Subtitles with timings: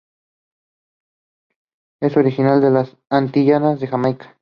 [1.99, 4.35] Es originaria de las Antillas en Jamaica.